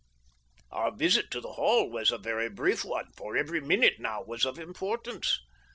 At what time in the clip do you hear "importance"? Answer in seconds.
4.57-5.39